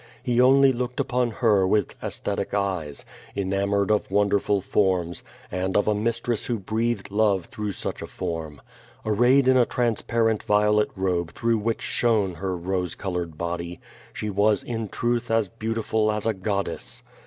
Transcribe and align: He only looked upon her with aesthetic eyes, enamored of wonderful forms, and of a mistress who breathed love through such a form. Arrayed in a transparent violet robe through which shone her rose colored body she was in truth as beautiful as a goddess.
He 0.23 0.41
only 0.41 0.73
looked 0.73 0.99
upon 0.99 1.29
her 1.29 1.67
with 1.67 1.93
aesthetic 2.01 2.55
eyes, 2.55 3.05
enamored 3.35 3.91
of 3.91 4.09
wonderful 4.09 4.59
forms, 4.59 5.23
and 5.51 5.77
of 5.77 5.87
a 5.87 5.93
mistress 5.93 6.47
who 6.47 6.57
breathed 6.57 7.11
love 7.11 7.45
through 7.45 7.73
such 7.73 8.01
a 8.01 8.07
form. 8.07 8.63
Arrayed 9.05 9.47
in 9.47 9.57
a 9.57 9.65
transparent 9.67 10.41
violet 10.41 10.89
robe 10.95 11.33
through 11.33 11.59
which 11.59 11.83
shone 11.83 12.33
her 12.33 12.57
rose 12.57 12.95
colored 12.95 13.37
body 13.37 13.79
she 14.11 14.31
was 14.31 14.63
in 14.63 14.89
truth 14.89 15.29
as 15.29 15.49
beautiful 15.49 16.11
as 16.11 16.25
a 16.25 16.33
goddess. 16.33 17.03